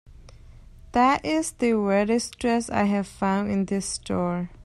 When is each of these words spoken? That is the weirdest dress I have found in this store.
That 0.93 1.23
is 1.23 1.51
the 1.51 1.75
weirdest 1.75 2.39
dress 2.39 2.71
I 2.71 2.85
have 2.85 3.05
found 3.05 3.51
in 3.51 3.65
this 3.65 3.85
store. 3.87 4.49